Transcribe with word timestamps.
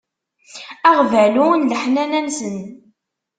Aɣbalu 0.89 1.47
n 1.55 1.67
leḥnana-nsen. 1.71 2.57